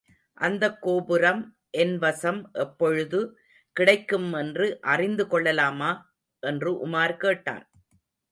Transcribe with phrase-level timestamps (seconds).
[0.37, 1.41] அந்தக் கோபுரம்
[1.77, 3.19] என்வசம் எப்பொழுது
[3.75, 5.91] கிடைக்குமென்று அறிந்து கொள்ளலாமா?
[6.43, 7.63] என்று உமார் கேட்டான்.